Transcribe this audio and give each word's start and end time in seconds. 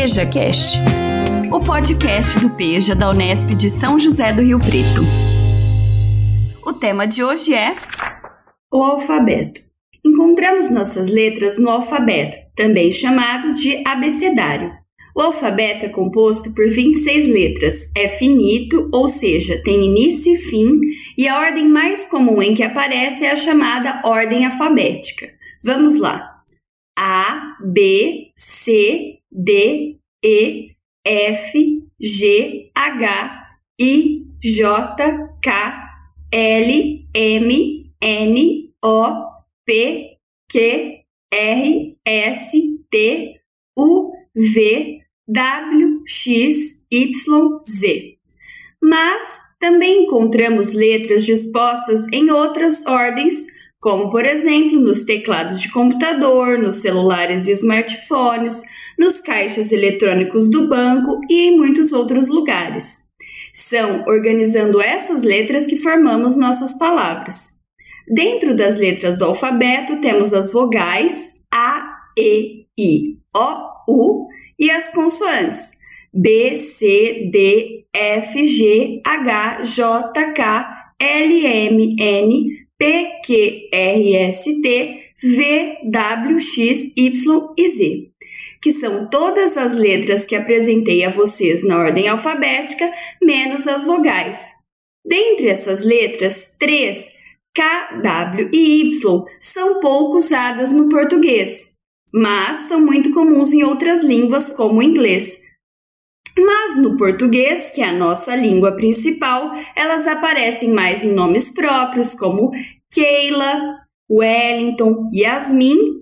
PejaCast, 0.00 0.78
o 1.52 1.60
podcast 1.60 2.40
do 2.40 2.48
Peja 2.48 2.94
da 2.94 3.10
Unesp 3.10 3.50
de 3.54 3.68
São 3.68 3.98
José 3.98 4.32
do 4.32 4.40
Rio 4.40 4.58
Preto. 4.58 5.02
O 6.64 6.72
tema 6.72 7.06
de 7.06 7.22
hoje 7.22 7.52
é 7.52 7.76
o 8.72 8.82
alfabeto. 8.82 9.60
Encontramos 10.02 10.70
nossas 10.70 11.12
letras 11.12 11.58
no 11.58 11.68
alfabeto, 11.68 12.38
também 12.56 12.90
chamado 12.90 13.52
de 13.52 13.86
abecedário. 13.86 14.72
O 15.14 15.20
alfabeto 15.20 15.84
é 15.84 15.90
composto 15.90 16.54
por 16.54 16.66
26 16.66 17.28
letras, 17.28 17.90
é 17.94 18.08
finito, 18.08 18.88
ou 18.90 19.06
seja, 19.06 19.62
tem 19.62 19.84
início 19.84 20.32
e 20.32 20.38
fim, 20.38 20.80
e 21.18 21.28
a 21.28 21.38
ordem 21.38 21.68
mais 21.68 22.06
comum 22.06 22.40
em 22.40 22.54
que 22.54 22.62
aparece 22.62 23.26
é 23.26 23.32
a 23.32 23.36
chamada 23.36 24.00
ordem 24.02 24.46
alfabética. 24.46 25.26
Vamos 25.62 26.00
lá. 26.00 26.26
A, 26.98 27.58
B, 27.62 28.30
C, 28.34 29.19
D, 29.30 29.98
E, 30.22 30.70
F, 31.04 31.82
G, 32.00 32.70
H, 32.74 33.46
I, 33.78 34.26
J, 34.42 35.28
K, 35.42 35.90
L, 36.32 37.08
M, 37.14 37.92
N, 38.00 38.74
O, 38.82 39.30
P, 39.64 40.18
Q, 40.50 41.04
R, 41.32 41.96
S, 42.04 42.78
T, 42.90 43.40
U, 43.76 44.12
V, 44.34 45.00
W, 45.28 46.02
X, 46.06 46.82
Y, 46.90 47.10
Z. 47.66 48.18
Mas 48.82 49.40
também 49.60 50.04
encontramos 50.04 50.72
letras 50.72 51.24
dispostas 51.24 52.06
em 52.12 52.30
outras 52.30 52.84
ordens, 52.86 53.46
como 53.78 54.10
por 54.10 54.24
exemplo 54.24 54.80
nos 54.80 55.04
teclados 55.04 55.60
de 55.60 55.70
computador, 55.70 56.58
nos 56.58 56.76
celulares 56.76 57.46
e 57.46 57.52
smartphones, 57.52 58.62
nos 59.00 59.18
caixas 59.18 59.72
eletrônicos 59.72 60.50
do 60.50 60.68
banco 60.68 61.18
e 61.30 61.48
em 61.48 61.56
muitos 61.56 61.90
outros 61.90 62.28
lugares. 62.28 62.98
São 63.54 64.04
organizando 64.06 64.78
essas 64.78 65.22
letras 65.22 65.66
que 65.66 65.78
formamos 65.78 66.36
nossas 66.36 66.76
palavras. 66.76 67.58
Dentro 68.06 68.54
das 68.54 68.78
letras 68.78 69.18
do 69.18 69.24
alfabeto 69.24 70.02
temos 70.02 70.34
as 70.34 70.52
vogais 70.52 71.34
A, 71.50 71.82
E, 72.14 72.66
I, 72.78 73.16
O, 73.34 73.70
U 73.88 74.28
e 74.58 74.70
as 74.70 74.92
consoantes 74.92 75.70
B, 76.12 76.54
C, 76.56 77.30
D, 77.32 77.86
F, 77.94 78.44
G, 78.44 79.00
H, 79.02 79.62
J, 79.62 80.32
K, 80.32 80.92
L, 80.98 81.46
M, 81.46 81.96
N, 81.98 82.66
P, 82.76 83.12
Q, 83.24 83.68
R, 83.72 84.16
S, 84.16 84.60
T, 84.60 85.02
V, 85.22 85.78
W, 85.90 86.38
X, 86.38 86.92
Y 86.94 87.54
e 87.56 87.68
Z, 87.68 88.10
que 88.62 88.72
são 88.72 89.08
todas 89.08 89.56
as 89.56 89.74
letras 89.76 90.26
que 90.26 90.36
apresentei 90.36 91.04
a 91.04 91.10
vocês 91.10 91.66
na 91.66 91.78
ordem 91.78 92.08
alfabética, 92.08 92.90
menos 93.22 93.66
as 93.66 93.84
vogais. 93.84 94.38
Dentre 95.04 95.48
essas 95.48 95.84
letras, 95.84 96.54
três, 96.58 97.12
K, 97.54 98.00
W 98.02 98.50
e 98.52 98.90
Y, 98.90 99.24
são 99.40 99.80
pouco 99.80 100.16
usadas 100.16 100.72
no 100.72 100.88
português 100.88 101.70
mas 102.12 102.58
são 102.60 102.80
muito 102.80 103.12
comuns 103.12 103.52
em 103.52 103.62
outras 103.62 104.02
línguas, 104.02 104.52
como 104.52 104.80
o 104.80 104.82
inglês. 104.82 105.40
Mas 106.36 106.76
no 106.78 106.96
português, 106.96 107.70
que 107.70 107.82
é 107.82 107.88
a 107.88 107.92
nossa 107.92 108.34
língua 108.34 108.72
principal, 108.72 109.52
elas 109.76 110.06
aparecem 110.06 110.72
mais 110.72 111.04
em 111.04 111.12
nomes 111.12 111.52
próprios, 111.52 112.14
como 112.14 112.50
Keila, 112.92 113.78
Wellington, 114.10 115.10
Yasmin, 115.14 115.99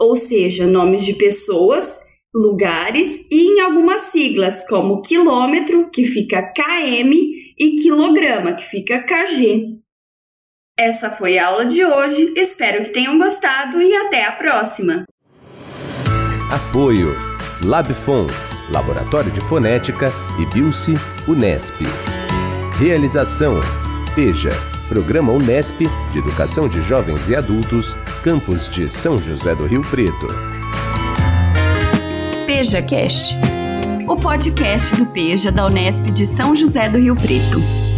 ou 0.00 0.16
seja, 0.16 0.66
nomes 0.66 1.04
de 1.04 1.14
pessoas, 1.14 2.00
lugares 2.34 3.26
e 3.30 3.52
em 3.52 3.60
algumas 3.60 4.02
siglas, 4.02 4.66
como 4.66 5.02
quilômetro, 5.02 5.90
que 5.90 6.04
fica 6.04 6.42
KM, 6.42 7.12
e 7.60 7.76
quilograma, 7.76 8.54
que 8.54 8.64
fica 8.64 9.02
KG. 9.02 9.78
Essa 10.78 11.10
foi 11.10 11.36
a 11.36 11.48
aula 11.48 11.66
de 11.66 11.84
hoje, 11.84 12.32
espero 12.34 12.82
que 12.82 12.90
tenham 12.90 13.18
gostado 13.18 13.82
e 13.82 13.94
até 13.94 14.24
a 14.24 14.32
próxima! 14.32 15.04
Apoio 16.50 17.14
Labfon, 17.62 18.26
Laboratório 18.72 19.30
de 19.30 19.40
Fonética 19.42 20.06
e 20.40 20.54
Bilce 20.54 20.94
Unesp. 21.28 21.74
Realização 22.78 23.60
PEJA, 24.14 24.48
Programa 24.88 25.34
Unesp 25.34 25.80
de 26.12 26.18
Educação 26.18 26.66
de 26.66 26.80
Jovens 26.80 27.28
e 27.28 27.36
Adultos, 27.36 27.94
Campus 28.22 28.68
de 28.68 28.86
São 28.86 29.18
José 29.18 29.54
do 29.54 29.64
Rio 29.64 29.80
Preto. 29.80 30.26
PejaCast, 32.44 33.34
o 34.06 34.14
podcast 34.14 34.94
do 34.94 35.06
Peja 35.06 35.50
da 35.50 35.64
Unesp 35.64 36.04
de 36.10 36.26
São 36.26 36.54
José 36.54 36.86
do 36.90 36.98
Rio 36.98 37.16
Preto. 37.16 37.89